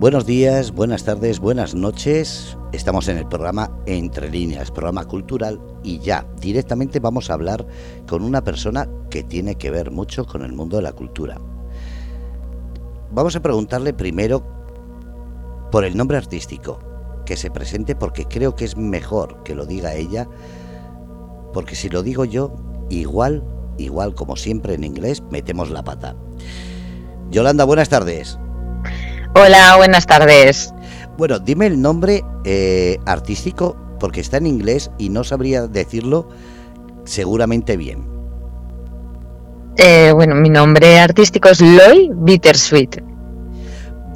[0.00, 2.56] Buenos días, buenas tardes, buenas noches.
[2.72, 7.66] Estamos en el programa Entre líneas, programa cultural, y ya directamente vamos a hablar
[8.08, 11.38] con una persona que tiene que ver mucho con el mundo de la cultura.
[13.12, 14.42] Vamos a preguntarle primero
[15.70, 16.78] por el nombre artístico,
[17.26, 20.26] que se presente porque creo que es mejor que lo diga ella,
[21.52, 22.56] porque si lo digo yo,
[22.88, 23.44] igual,
[23.76, 26.16] igual como siempre en inglés, metemos la pata.
[27.30, 28.38] Yolanda, buenas tardes.
[29.34, 30.74] Hola, buenas tardes.
[31.16, 36.28] Bueno, dime el nombre eh, artístico porque está en inglés y no sabría decirlo
[37.04, 38.08] seguramente bien.
[39.76, 43.02] Eh, bueno, mi nombre artístico es Loy Bittersweet.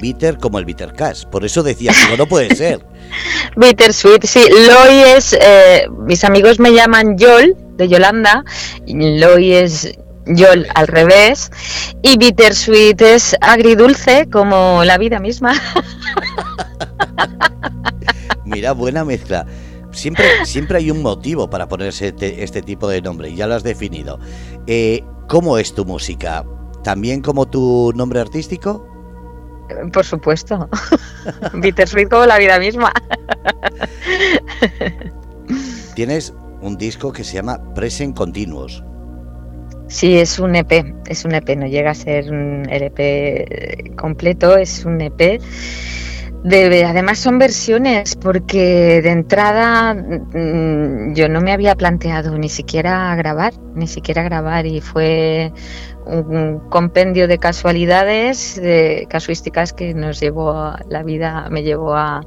[0.01, 2.85] Bitter como el Bitter Cash, por eso decía, que no puede ser.
[3.55, 4.45] Bittersweet, sí.
[4.49, 8.43] Loy es, eh, mis amigos me llaman Yol, de Yolanda,
[8.85, 11.51] y Loy es yo al revés.
[12.01, 15.53] Y bittersweet es agridulce como la vida misma.
[18.45, 19.45] Mira, buena mezcla.
[19.91, 23.55] Siempre, siempre hay un motivo para ponerse este, este tipo de nombre, y ya lo
[23.55, 24.19] has definido.
[24.67, 26.45] Eh, ¿Cómo es tu música?
[26.83, 28.85] ¿También como tu nombre artístico?
[29.91, 30.69] Por supuesto.
[31.53, 32.91] Bittersweet como la vida misma.
[35.95, 38.83] Tienes un disco que se llama Present Continuous.
[39.87, 44.83] Sí, es un EP, es un EP, no llega a ser un LP completo, es
[44.85, 45.41] un EP.
[46.43, 53.15] De, además son versiones porque de entrada mm, yo no me había planteado ni siquiera
[53.15, 55.51] grabar, ni siquiera grabar y fue
[56.05, 62.21] un compendio de casualidades, de casuísticas que nos llevó a, la vida, me llevó a,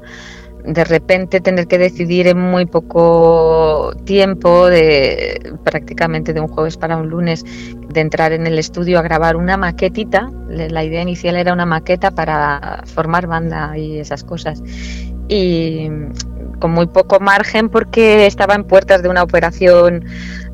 [0.64, 6.96] de repente tener que decidir en muy poco tiempo, de prácticamente de un jueves para
[6.96, 7.44] un lunes,
[7.88, 10.30] de entrar en el estudio a grabar una maquetita.
[10.48, 14.62] La idea inicial era una maqueta para formar banda y esas cosas.
[15.28, 15.88] Y
[16.58, 20.04] con muy poco margen porque estaba en puertas de una operación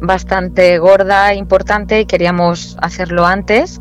[0.00, 3.80] bastante gorda, importante y queríamos hacerlo antes.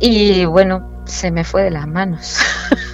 [0.00, 2.38] Y bueno, se me fue de las manos.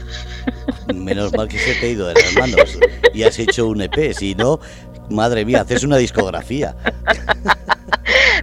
[0.95, 2.79] Menos mal que se te ha ido de las manos
[3.15, 4.61] y has hecho un EP, si no,
[5.11, 6.75] madre mía, haces una discografía.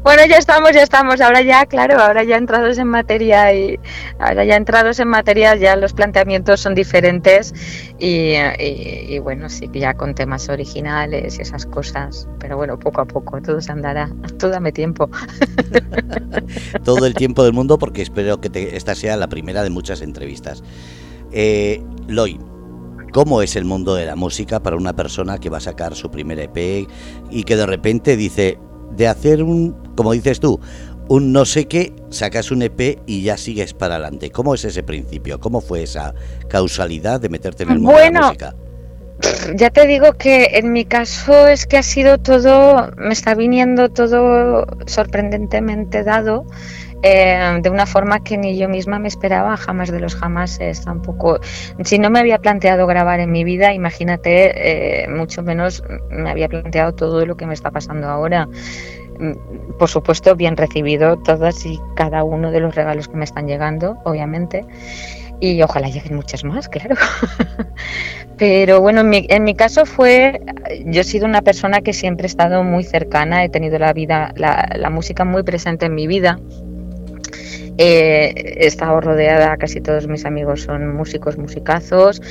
[0.05, 1.19] Bueno, ya estamos, ya estamos.
[1.19, 3.79] Ahora ya, claro, ahora ya entrados en materia y
[4.19, 7.55] ahora ya entrados en materia, ya los planteamientos son diferentes
[7.97, 12.27] y, bueno, sí, ya con temas originales y esas cosas.
[12.39, 14.07] Pero bueno, poco a poco, todo se andará.
[14.37, 15.09] Tú dame tiempo.
[16.83, 20.61] todo el tiempo del mundo porque espero que esta sea la primera de muchas entrevistas.
[21.37, 22.39] Eh, Loy,
[23.11, 26.09] ¿cómo es el mundo de la música para una persona que va a sacar su
[26.09, 26.87] primer EP
[27.29, 28.57] y que de repente dice,
[28.95, 30.61] de hacer un, como dices tú,
[31.09, 34.31] un no sé qué, sacas un EP y ya sigues para adelante?
[34.31, 35.37] ¿Cómo es ese principio?
[35.41, 36.13] ¿Cómo fue esa
[36.47, 38.55] causalidad de meterte en el mundo de la música?
[39.55, 43.89] Ya te digo que en mi caso es que ha sido todo, me está viniendo
[43.89, 46.45] todo sorprendentemente dado
[47.07, 51.39] eh, de una forma que ni yo misma me esperaba, jamás de los jamases tampoco.
[51.83, 56.49] Si no me había planteado grabar en mi vida, imagínate, eh, mucho menos me había
[56.49, 58.47] planteado todo lo que me está pasando ahora.
[59.19, 63.45] Mm, por supuesto, bien recibido todas y cada uno de los regalos que me están
[63.45, 64.65] llegando, obviamente.
[65.39, 66.95] Y ojalá lleguen muchas más, claro.
[68.37, 70.41] Pero bueno, en mi, en mi, caso fue,
[70.85, 74.33] yo he sido una persona que siempre he estado muy cercana, he tenido la vida,
[74.35, 76.39] la, la música muy presente en mi vida.
[77.77, 82.21] Eh, he estado rodeada, casi todos mis amigos son músicos, musicazos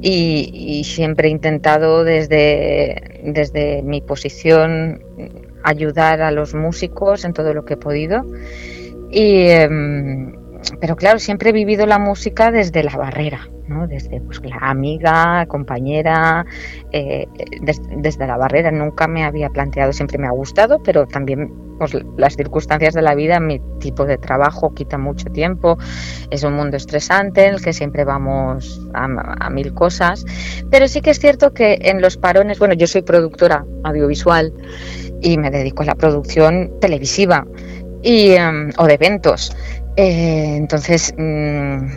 [0.00, 5.02] y, siempre he intentado desde, desde mi posición
[5.62, 8.24] ayudar a los músicos en todo lo que he podido.
[9.10, 10.37] Y, em,
[10.80, 13.86] pero claro, siempre he vivido la música desde la barrera, ¿no?
[13.86, 16.44] desde pues, la amiga, compañera,
[16.92, 17.26] eh,
[17.96, 18.70] desde la barrera.
[18.70, 23.14] Nunca me había planteado, siempre me ha gustado, pero también pues, las circunstancias de la
[23.14, 25.78] vida, mi tipo de trabajo quita mucho tiempo,
[26.30, 30.24] es un mundo estresante en el que siempre vamos a, a mil cosas,
[30.70, 34.52] pero sí que es cierto que en los parones, bueno, yo soy productora audiovisual
[35.20, 37.46] y me dedico a la producción televisiva
[38.02, 39.52] y, em, o de eventos.
[39.98, 41.88] Eh, entonces, mm,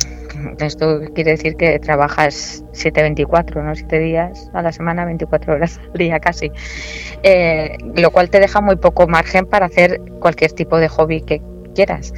[0.60, 3.76] esto quiere decir que trabajas 7-24, ¿no?
[3.76, 6.52] 7 días a la semana, 24 horas al día casi.
[7.22, 11.44] Eh, lo cual te deja muy poco margen para hacer cualquier tipo de hobby que
[11.76, 12.12] quieras.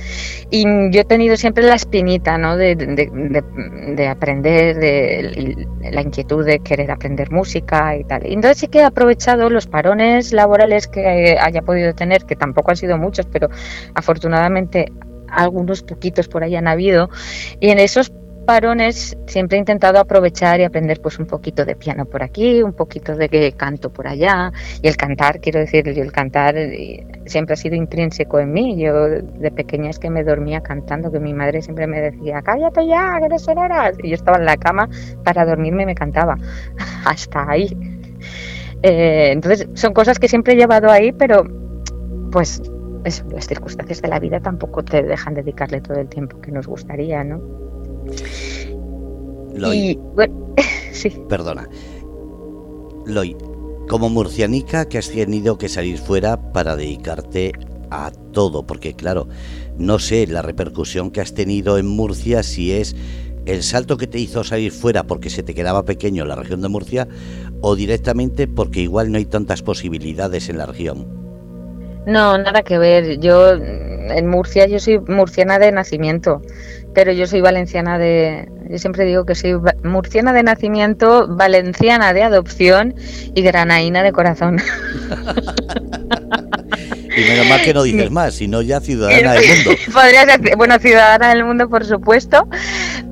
[0.49, 2.55] Y yo he tenido siempre la espinita ¿no?
[2.55, 8.25] de, de, aprender, de, la inquietud de querer aprender música y tal.
[8.25, 12.71] Y entonces sí que he aprovechado los parones laborales que haya podido tener, que tampoco
[12.71, 13.49] han sido muchos, pero
[13.95, 14.85] afortunadamente
[15.33, 17.09] algunos poquitos por ahí han habido,
[17.59, 18.11] y en esos
[18.45, 22.73] parones siempre he intentado aprovechar y aprender pues un poquito de piano por aquí, un
[22.73, 24.51] poquito de canto por allá
[24.81, 28.77] y el cantar, quiero decir, el cantar eh, siempre ha sido intrínseco en mí.
[28.77, 32.85] Yo de pequeña es que me dormía cantando, que mi madre siempre me decía, cállate
[32.87, 33.95] ya, que eres horas.
[34.01, 34.89] Y yo estaba en la cama
[35.23, 36.37] para dormirme y me cantaba.
[37.05, 37.67] Hasta ahí.
[38.81, 41.45] Eh, entonces son cosas que siempre he llevado ahí, pero
[42.31, 42.61] pues
[43.03, 47.23] las circunstancias de la vida tampoco te dejan dedicarle todo el tiempo que nos gustaría,
[47.23, 47.41] ¿no?
[49.55, 49.99] Loy,
[50.91, 51.09] sí.
[51.29, 51.67] Perdona.
[53.05, 53.35] Loy,
[53.89, 57.51] como murcianica que has tenido que salir fuera para dedicarte
[57.91, 59.27] a todo, porque claro,
[59.77, 62.95] no sé la repercusión que has tenido en Murcia, si es
[63.45, 66.69] el salto que te hizo salir fuera porque se te quedaba pequeño la región de
[66.69, 67.07] Murcia
[67.61, 71.12] o directamente porque igual no hay tantas posibilidades en la región.
[72.05, 73.19] No, nada que ver.
[73.19, 76.41] Yo en Murcia yo soy murciana de nacimiento
[76.93, 82.23] pero yo soy valenciana de, yo siempre digo que soy murciana de nacimiento, valenciana de
[82.23, 82.95] adopción
[83.33, 84.61] y granaína de corazón.
[87.15, 89.71] y menos mal que no dices más, sino ya ciudadana del mundo.
[89.93, 92.47] Podría ser, bueno, ciudadana del mundo, por supuesto,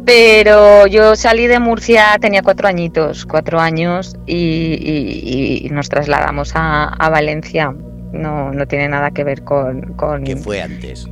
[0.06, 7.74] pero yo salí de Murcia, tenía cuatro añitos, cuatro años, y, nos trasladamos a, Valencia.
[8.12, 9.94] No, no tiene nada que ver con...
[9.94, 10.24] con...
[10.24, 11.08] ¿Qué fue antes?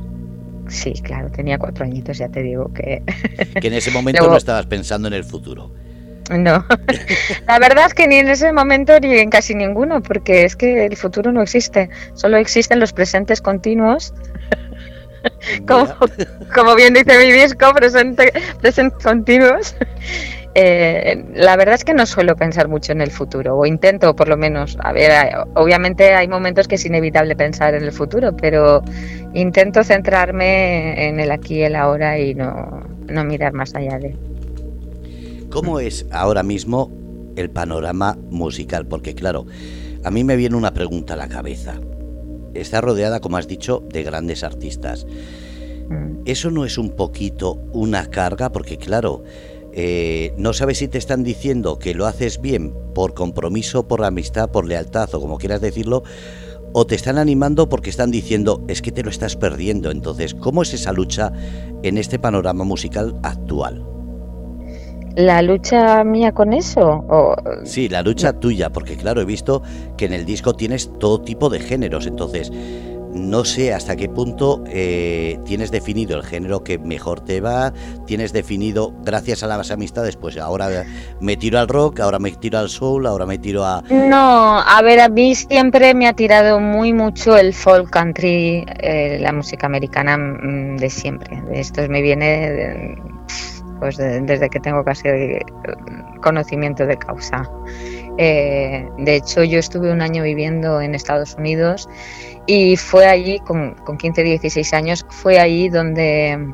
[0.68, 3.02] Sí, claro, tenía cuatro añitos, ya te digo que...
[3.60, 5.72] Que en ese momento no estabas pensando en el futuro.
[6.30, 6.64] No,
[7.48, 10.86] la verdad es que ni en ese momento ni en casi ninguno, porque es que
[10.86, 14.14] el futuro no existe, solo existen los presentes continuos.
[15.66, 19.74] Como, bien dice mi disco, presente, presentes continuos.
[20.54, 24.28] Eh, la verdad es que no suelo pensar mucho en el futuro, o intento por
[24.28, 24.76] lo menos.
[24.80, 25.12] A ver,
[25.54, 28.82] obviamente hay momentos que es inevitable pensar en el futuro, pero
[29.32, 34.16] intento centrarme en el aquí y el ahora y no, no mirar más allá de.
[35.50, 36.90] ¿Cómo es ahora mismo
[37.36, 38.86] el panorama musical?
[38.86, 39.46] Porque claro,
[40.04, 41.74] a mí me viene una pregunta a la cabeza.
[42.54, 45.06] Está rodeada, como has dicho, de grandes artistas.
[45.88, 46.22] Mm.
[46.24, 48.50] ¿Eso no es un poquito una carga?
[48.50, 49.22] Porque claro,
[49.72, 54.50] eh, no sabes si te están diciendo que lo haces bien por compromiso, por amistad,
[54.50, 56.02] por lealtad o como quieras decirlo,
[56.72, 59.90] o te están animando porque están diciendo es que te lo estás perdiendo.
[59.90, 61.32] Entonces, ¿cómo es esa lucha
[61.82, 63.86] en este panorama musical actual?
[65.16, 67.04] ¿La lucha mía con eso?
[67.08, 67.34] O...
[67.64, 69.62] Sí, la lucha tuya, porque claro, he visto
[69.96, 72.52] que en el disco tienes todo tipo de géneros, entonces
[73.12, 77.72] no sé hasta qué punto eh, tienes definido el género que mejor te va,
[78.06, 80.84] tienes definido, gracias a las amistades, pues ahora
[81.20, 83.82] me tiro al rock, ahora me tiro al soul, ahora me tiro a...
[83.90, 89.18] No, a ver, a mí siempre me ha tirado muy mucho el folk country, eh,
[89.20, 91.42] la música americana mm, de siempre.
[91.52, 92.96] Esto me viene
[93.80, 95.08] pues desde que tengo casi
[96.22, 97.50] conocimiento de causa.
[98.18, 101.88] Eh, de hecho, yo estuve un año viviendo en Estados Unidos
[102.52, 106.52] y fue allí, con, con 15, 16 años, fue allí donde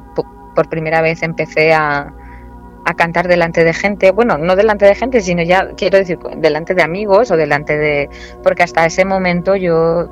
[0.54, 2.12] por primera vez empecé a,
[2.84, 6.74] a cantar delante de gente, bueno, no delante de gente, sino ya quiero decir delante
[6.74, 8.10] de amigos o delante de,
[8.42, 10.10] porque hasta ese momento yo,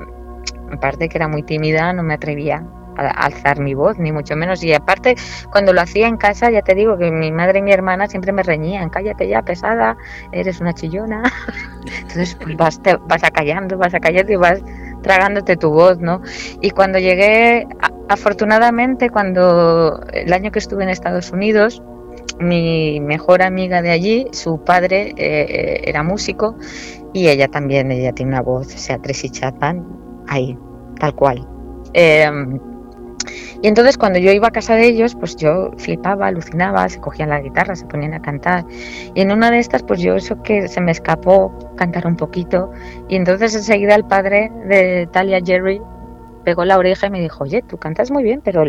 [0.72, 2.64] aparte que era muy tímida, no me atrevía
[2.96, 4.64] a alzar mi voz, ni mucho menos.
[4.64, 5.16] Y aparte,
[5.50, 8.32] cuando lo hacía en casa, ya te digo que mi madre y mi hermana siempre
[8.32, 9.98] me reñían, cállate ya, pesada,
[10.32, 11.30] eres una chillona.
[11.98, 14.62] Entonces pues vas, te, vas acallando, vas acallando y vas
[15.04, 16.22] tragándote tu voz, ¿no?
[16.60, 17.68] Y cuando llegué,
[18.08, 21.82] afortunadamente, cuando el año que estuve en Estados Unidos,
[22.40, 26.56] mi mejor amiga de allí, su padre eh, era músico
[27.12, 29.86] y ella también, ella tiene una voz, o sea, Tracy Chapman,
[30.26, 30.58] ahí,
[30.98, 31.46] tal cual.
[31.92, 32.58] Em,
[33.64, 37.30] y entonces cuando yo iba a casa de ellos, pues yo flipaba, alucinaba, se cogían
[37.30, 38.66] la guitarra, se ponían a cantar.
[39.14, 42.70] Y en una de estas, pues yo eso que se me escapó cantar un poquito.
[43.08, 45.80] Y entonces enseguida el padre de Talia Jerry
[46.44, 48.64] pegó la oreja y me dijo, oye, tú cantas muy bien, pero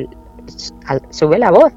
[1.09, 1.73] sube la voz,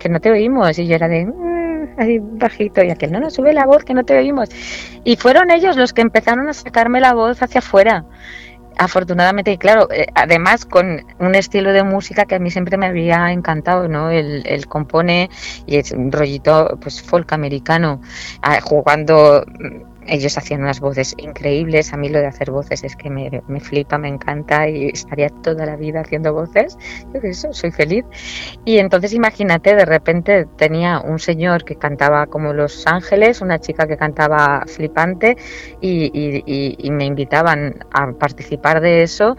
[0.00, 0.76] que no te oímos.
[0.80, 3.94] Y yo era de, mm", ahí bajito, y aquel, no, no, sube la voz, que
[3.94, 4.48] no te oímos.
[5.04, 8.06] Y fueron ellos los que empezaron a sacarme la voz hacia afuera
[8.78, 12.86] afortunadamente, y claro, eh, además con un estilo de música que a mí siempre me
[12.86, 14.10] había encantado, ¿no?
[14.10, 15.30] El, el compone
[15.66, 18.00] y es un rollito pues folk americano,
[18.42, 19.44] ah, jugando
[20.08, 21.92] ellos hacían unas voces increíbles.
[21.92, 25.28] A mí lo de hacer voces es que me, me, flipa, me encanta y estaría
[25.28, 26.76] toda la vida haciendo voces.
[27.12, 28.04] Yo que eso, soy feliz.
[28.64, 33.86] Y entonces imagínate, de repente tenía un señor que cantaba como Los Ángeles, una chica
[33.86, 35.36] que cantaba flipante
[35.80, 39.36] y, y, y me invitaban a participar de eso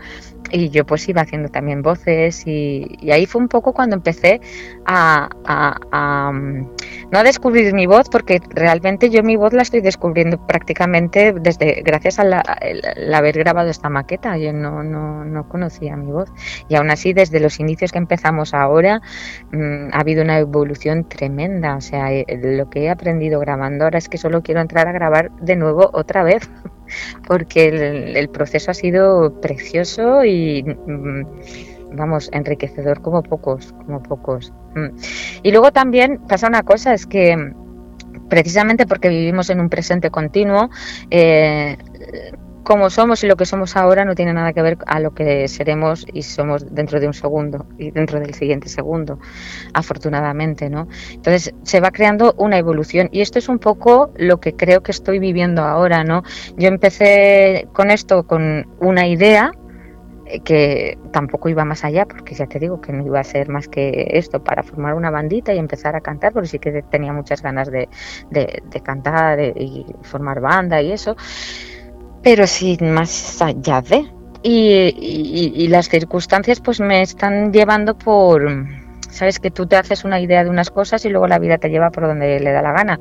[0.52, 4.42] y yo pues iba haciendo también voces y, ahí fue un poco cuando empecé
[4.86, 5.30] a,
[6.32, 6.62] mm,
[7.12, 11.82] no a descubrir mi voz porque realmente yo mi voz la estoy descubriendo prácticamente desde
[11.84, 12.44] gracias a la,
[13.14, 14.38] haber grabado esta maqueta.
[14.38, 16.30] Yo no, no, no, conocía mi voz.
[16.70, 19.02] Y aún así desde los inicios que empezamos ahora
[19.52, 21.76] mm, ha habido una evolución tremenda.
[21.76, 24.92] O sea eh, lo que he aprendido grabando ahora es que solo quiero entrar a
[24.92, 26.50] grabar de nuevo otra vez
[27.28, 27.68] porque
[28.16, 34.54] el, proceso ha sido precioso y mm, vamos, enriquecedor como pocos, como pocos.
[34.76, 34.98] Mm.
[35.44, 37.54] Y luego también pasa una cosa, es que
[38.30, 40.70] precisamente porque vivimos en un presente continuo,
[41.10, 41.78] eh,
[42.68, 45.48] como somos y lo que somos ahora no tiene nada que ver a lo que
[45.48, 49.20] seremos y somos dentro de un segundo y dentro del siguiente segundo,
[49.74, 50.90] afortunadamente, ¿no?
[51.14, 54.92] Entonces se va creando una evolución y esto es un poco lo que creo que
[54.92, 56.24] estoy viviendo ahora, ¿no?
[56.58, 59.54] Yo empecé con esto con una idea
[60.26, 63.48] eh, que tampoco iba más allá, porque ya te digo que no iba a ser
[63.48, 67.14] más que esto para formar una bandita y empezar a cantar, porque sí que tenía
[67.14, 67.88] muchas ganas de,
[68.30, 71.16] de, de cantar y formar banda y eso
[72.28, 74.06] pero sin más allá de.
[74.44, 78.68] Y, las circunstancias pues me están llevando por,
[79.10, 81.70] sabes que tú te haces una idea de unas cosas y luego la vida te
[81.70, 83.00] lleva por donde le da la gana.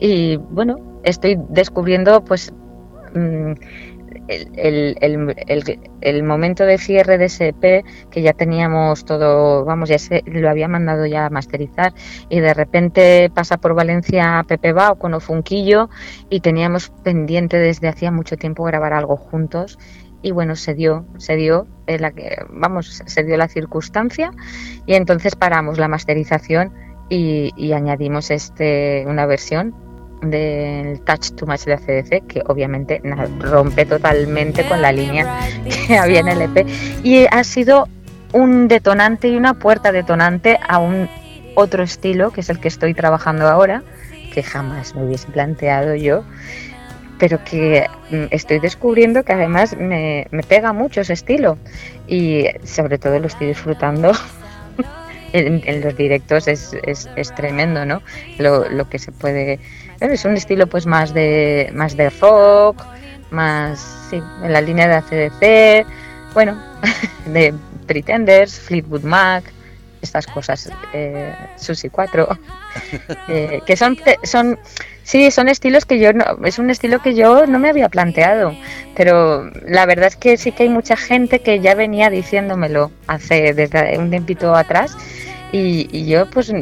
[0.00, 2.52] Y bueno, estoy descubriendo pues
[3.14, 3.52] mm,
[4.28, 7.54] el, el, el, momento de cierre de ese
[8.10, 11.92] que ya teníamos todo, vamos, ya se, lo había mandado ya a masterizar
[12.28, 15.90] y de repente pasa por Valencia Pepe Bao con Ofunquillo
[16.30, 19.78] y teníamos pendiente desde hacía mucho tiempo grabar algo juntos
[20.22, 24.30] y bueno, se dio, se dio, la que, vamos, se dio la circunstancia
[24.86, 26.72] y entonces paramos la masterización
[27.10, 29.74] y, y añadimos este, una versión
[30.30, 33.00] del Touch Too Much de ACDC, que obviamente
[33.40, 35.40] rompe totalmente con la línea
[35.86, 36.66] que había en el EP.
[37.02, 37.88] Y ha sido
[38.32, 41.08] un detonante y una puerta detonante a un
[41.54, 43.82] otro estilo, que es el que estoy trabajando ahora,
[44.32, 46.24] que jamás me hubiese planteado yo,
[47.18, 51.56] pero que mm, estoy descubriendo que además me, pega mucho ese estilo
[52.08, 54.12] y sobre todo lo estoy disfrutando.
[55.34, 58.02] en, los directos es, es, tremendo, ¿no?
[58.38, 59.58] Lo, lo que se puede
[60.00, 62.82] es un estilo pues más de más de rock,
[63.30, 65.86] más sí, en la línea de ACDC,
[66.34, 66.60] bueno,
[67.26, 67.54] de
[67.86, 69.44] Pretenders, Fleetwood Mac,
[70.04, 72.28] estas cosas, eh, Susi 4,
[73.28, 74.58] eh, que son son
[75.02, 78.54] sí son estilos que yo no, es un estilo que yo no me había planteado,
[78.96, 83.52] pero la verdad es que sí que hay mucha gente que ya venía diciéndomelo hace
[83.52, 84.96] desde un tiempito atrás
[85.52, 86.52] y, y yo pues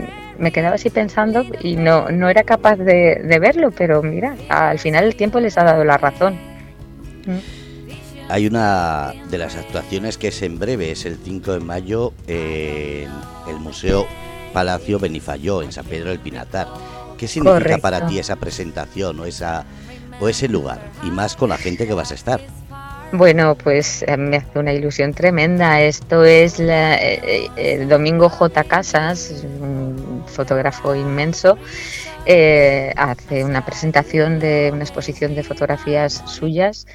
[0.42, 5.04] me quedaba así pensando y no, no era capaz de, verlo, pero mira, al final
[5.04, 6.34] el tiempo les ha dado la razón.
[7.26, 7.61] Mm.
[8.28, 13.10] Hay una de las actuaciones que es en breve, es el 5 de mayo en
[13.48, 14.06] el Museo
[14.52, 16.68] Palacio Benifayó, en San Pedro del Pinatar.
[17.18, 19.64] ¿Qué significa para ti esa presentación o, esa,
[20.20, 20.80] o ese lugar?
[21.02, 22.40] Y más con la gente que vas a estar.
[23.12, 25.82] Bueno, pues eh, me hace una ilusión tremenda.
[25.82, 28.64] Esto es la, eh, eh, el Domingo J.
[28.64, 31.58] Casas, un fotógrafo inmenso.
[32.24, 36.86] hace una presentación de una exposición de fotografías suyas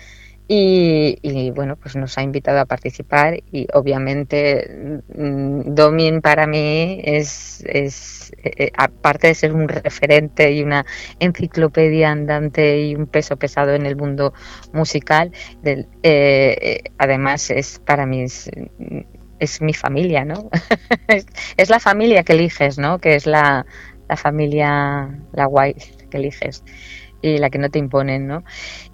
[0.49, 7.61] y, bueno, pues nos ha invitado a participar y obviamente mm, Domin para mí es,
[7.67, 10.85] es eh, eh, aparte de ser un referente y una
[11.19, 14.33] enciclopedia andante y un peso pesado en el mundo
[14.71, 15.33] musical,
[16.03, 20.49] eh, además es para mí es, mi familia, ¿no?
[21.57, 22.99] es, la familia que eliges, ¿no?
[22.99, 23.65] Que es la,
[24.07, 25.75] la familia, la guay
[26.09, 26.63] que eliges
[27.21, 28.43] y la que no te imponen, ¿no?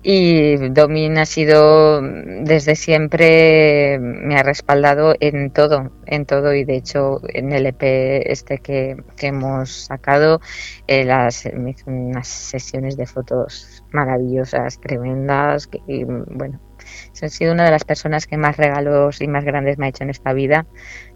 [0.02, 6.76] Y Domin ha sido desde siempre, me ha respaldado en todo, en todo y de
[6.76, 10.42] hecho en el EP este que, hemos sacado,
[10.88, 11.48] eh, las,
[11.86, 16.60] unas sesiones de fotos maravillosas, tremendas, que, y, bueno,
[17.22, 20.04] ha sido una de las personas que más regalos y más grandes me ha hecho
[20.04, 20.66] en esta vida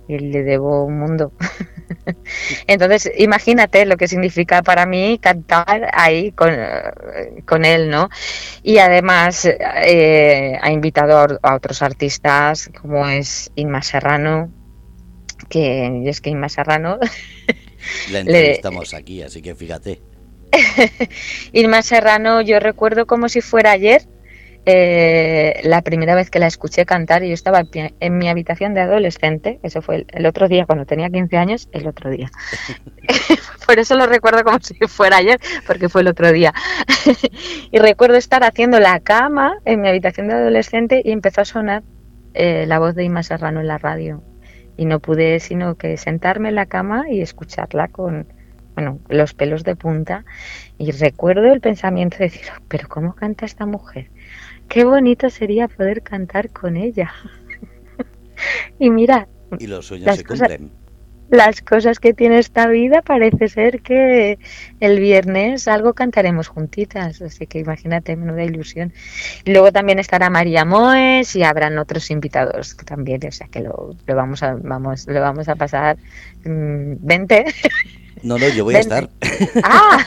[0.08, 1.34] y le debo un mundo.
[2.68, 8.10] Entonces, imagínate lo que significa para mí cantar ahí con, él, ¿no?
[8.64, 14.52] Y además eh, ha invitado a, otros artistas como es Inma Serrano,
[15.50, 17.00] que es que Inma Serrano...
[18.12, 20.02] La entrevistamos aquí, así que fíjate.
[21.54, 24.08] Inma Serrano, yo recuerdo como si fuera ayer,
[24.69, 29.62] eh, la primera vez que la escuché cantar, yo estaba en mi habitación de adolescente,
[29.63, 32.29] eso fue el, otro día, cuando tenía 15 años, el otro día.
[33.65, 36.53] Por eso lo recuerdo como si fuera ayer, porque fue el otro día.
[37.71, 41.83] y recuerdo estar haciendo la cama en mi habitación de adolescente y empezó a sonar
[42.33, 44.21] eh, la voz de Ima Serrano en la radio
[44.75, 48.27] y no pude sino que sentarme en la cama y escucharla con,
[48.75, 50.25] bueno, los pelos de punta
[50.77, 54.12] y recuerdo el pensamiento de decir, pero ¿cómo canta esta mujer?
[54.67, 57.12] Qué bonito sería poder cantar con ella.
[58.79, 59.27] y mira,
[59.59, 60.71] y los sueños se cumplen
[61.29, 64.39] las cosas que tiene esta vida, parece ser que
[64.79, 68.93] el viernes algo cantaremos juntitas, así que imagínate, menuda ilusión.
[69.43, 73.95] Y luego también estará María Moes y habrán otros invitados también, o sea que lo,
[74.07, 75.97] vamos a vamos lo vamos a pasar
[76.45, 77.45] mmm, 20.
[78.24, 79.09] No, no, yo voy a estar.
[79.63, 80.00] Ah.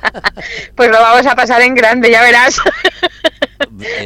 [0.75, 2.57] pues lo vamos a pasar en grande, ya verás.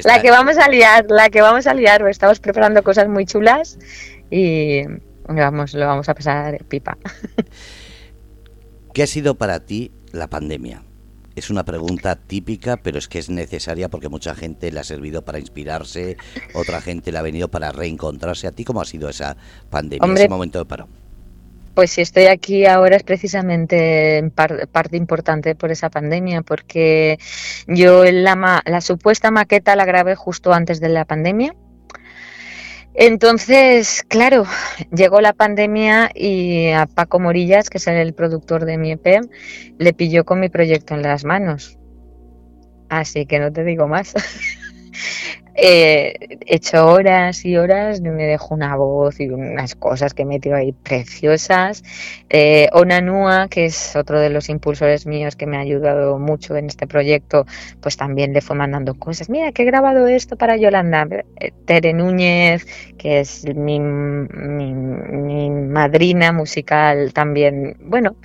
[0.04, 3.78] La que vamos a liar, la que vamos a liar, estamos preparando cosas muy chulas
[4.30, 4.84] y
[5.28, 6.98] vamos, lo vamos a pasar pipa.
[8.94, 10.84] ¿Qué ha sido para ti la pandemia?
[11.36, 15.26] Es una pregunta típica, pero es que es necesaria porque mucha gente le ha servido
[15.26, 16.16] para inspirarse,
[16.54, 18.48] otra gente le ha venido para reencontrarse.
[18.48, 19.36] ¿A ti cómo ha sido esa
[19.70, 20.88] pandemia, ese momento de paro?
[21.76, 27.20] Pues si estoy aquí ahora es precisamente parte importante por esa pandemia, porque
[27.68, 31.54] yo la, la supuesta maqueta la grabé justo antes de la pandemia
[32.98, 34.46] entonces, claro,
[34.96, 39.20] llegó la pandemia y a Paco Morillas, que es el productor de mi EP,
[39.78, 41.78] le pilló con mi proyecto en las manos.
[42.88, 44.14] Así que no te digo más.
[45.56, 50.56] he hecho horas y horas, me dejo una voz y unas cosas que he metido
[50.56, 51.84] ahí preciosas.
[52.30, 56.68] Eh, Onanua, que es otro de los impulsores míos que me ha ayudado mucho en
[56.68, 57.46] este proyecto,
[57.82, 59.30] pues también le fue mandando cosas.
[59.30, 61.08] Mira, que he grabado esto para Yolanda.
[61.40, 62.66] Eh, Tere Núñez,
[62.98, 67.78] que es mi, mi madrina musical también.
[67.80, 68.18] Bueno,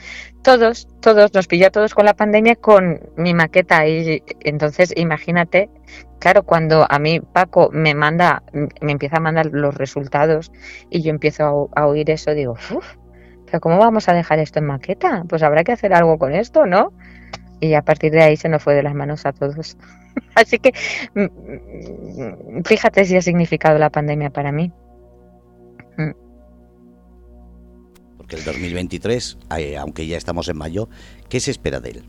[0.42, 5.68] todos, todos, nos pilló a todos con la pandemia con mi maqueta y entonces imagínate,
[6.18, 8.42] claro, cuando a mí Paco me manda,
[8.80, 10.50] me empieza a mandar los resultados
[10.90, 12.96] y yo empiezo a, oír eso, digo, uff,
[13.46, 15.24] pero ¿cómo vamos a dejar esto en maqueta?
[15.28, 16.92] Pues habrá que hacer algo con esto, ¿no?
[17.60, 19.76] Y a partir de ahí se nos fue de las manos a todos.
[20.34, 20.72] Así que
[21.14, 24.72] mm, mm, fíjate si ha significado la pandemia para mí.
[28.36, 30.88] El 2023, eh, aunque ya estamos en mayo,
[31.28, 32.04] ¿qué se espera de él?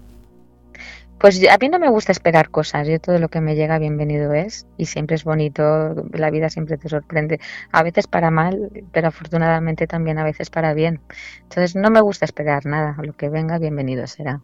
[1.19, 4.33] Pues a mí no me gusta esperar cosas, yo todo lo que me llega bienvenido
[4.33, 7.39] es y siempre es bonito, la vida siempre te sorprende,
[7.71, 10.99] a veces para mal, pero afortunadamente también a veces para bien.
[11.43, 14.41] Entonces no me gusta esperar nada, lo que venga bienvenido será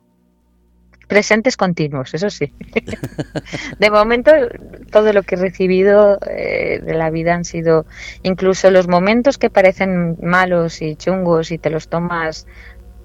[1.07, 2.53] presentes continuos, eso sí.
[3.79, 4.31] De momento,
[4.91, 7.85] todo lo que he recibido eh, de la vida han sido,
[8.23, 12.45] incluso los momentos que parecen malos y chungos y te los tomas,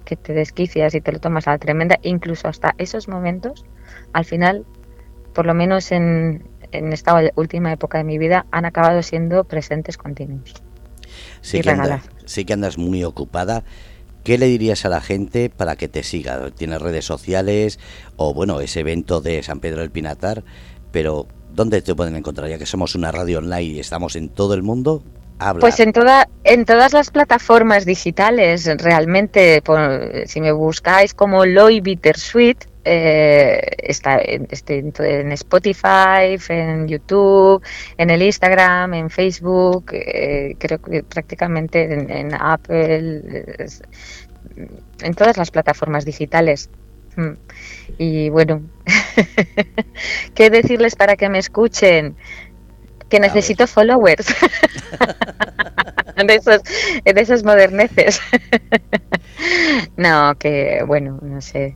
[0.05, 3.65] que te desquicias y te lo tomas a la tremenda, incluso hasta esos momentos,
[4.11, 4.65] al final,
[5.33, 9.97] por lo menos en, en esta última época de mi vida, han acabado siendo presentes
[9.97, 10.53] continuos.
[11.41, 13.63] Sí, que, sí que andas muy ocupada
[14.23, 16.49] ¿Qué le dirías a la gente para que te siga?
[16.51, 17.79] ¿Tienes redes sociales
[18.15, 20.43] o, bueno, ese evento de San Pedro del Pinatar?
[20.91, 22.49] Pero, ¿dónde te pueden encontrar?
[22.49, 25.03] Ya que somos una radio online y estamos en todo el mundo,
[25.39, 25.61] Habla.
[25.61, 29.61] Pues en, toda, en todas las plataformas digitales, realmente,
[30.25, 37.63] si me buscáis como Loy Bittersweet, eh, está en, este, en, Spotify, en YouTube,
[37.97, 43.45] en el Instagram, en Facebook, eh, creo que prácticamente en, Apple,
[45.01, 46.69] en todas las plataformas digitales.
[47.15, 47.33] Mm.
[47.97, 48.61] Y bueno,
[50.35, 52.15] ¿qué decirles para que me escuchen?
[53.09, 54.27] Que necesito followers.
[56.27, 56.61] de esos,
[57.03, 58.19] de esos moderneces.
[59.97, 61.75] no, que bueno, no sé.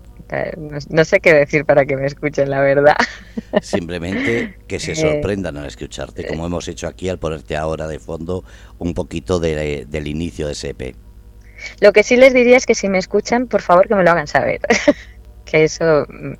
[0.89, 2.97] No, sé qué decir para que me escuchen, la verdad.
[3.61, 7.99] Simplemente que se eh, sorprendan al escucharte, como hemos hecho aquí al ponerte ahora de
[7.99, 8.43] fondo
[8.77, 10.95] un poquito del inicio de ese EP.
[11.79, 14.11] Lo que sí les diría es que si me escuchan, por favor que me lo
[14.11, 14.59] hagan saber,
[15.45, 16.33] que eso mm,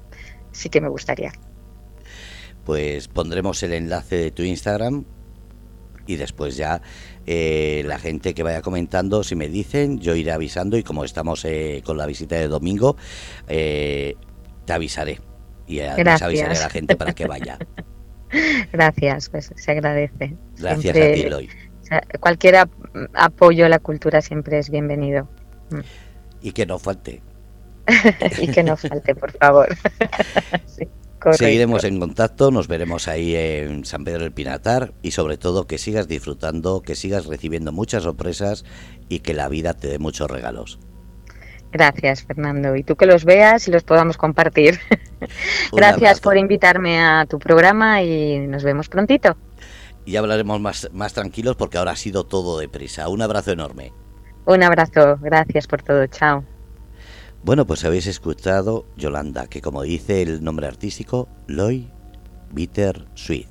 [0.52, 1.32] sí que me gustaría.
[2.66, 5.06] Pues pondremos el enlace de tu Instagram
[6.06, 6.82] y después ya
[7.30, 11.44] eh, la gente que vaya comentando, si me dicen, yo iré avisando y como estamos
[11.44, 12.96] eh, con la visita de domingo,
[13.50, 14.16] eh,
[14.64, 15.20] te avisaré
[15.68, 17.60] y avisaré a la gente para que vaya.
[18.72, 20.38] Gracias, pues se agradece.
[20.58, 21.50] Gracias a ti, Eloy.
[22.22, 22.70] cualquier
[23.14, 25.28] apoyo a la cultura siempre es bienvenido.
[25.70, 25.80] Mm.
[26.42, 27.22] Y que no falte.
[28.42, 29.68] y que no falte, por favor.
[30.66, 30.88] sí.
[31.34, 35.78] Seguiremos en contacto, nos veremos ahí en San Pedro del Pinatar y sobre todo que
[35.78, 38.66] sigas disfrutando, que sigas recibiendo muchas sorpresas
[39.10, 40.80] y que la vida te dé muchos regalos.
[41.72, 42.76] Gracias, Fernando.
[42.76, 44.80] Y tú que los veas y los podamos compartir.
[45.74, 49.36] Gracias por invitarme a tu programa y nos vemos prontito.
[50.06, 53.10] y hablaremos más, más tranquilos porque ahora ha sido todo deprisa.
[53.10, 53.92] Un abrazo enorme.
[54.46, 56.46] Un abrazo, gracias por todo, chao.
[57.48, 61.90] Bueno, pues habéis escuchado Yolanda, que como dice el nombre artístico, Loy
[62.52, 63.48] Bitter Sweet.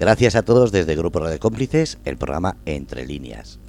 [0.00, 3.60] Gracias a todos desde Grupo de Cómplices, el programa Entre Líneas.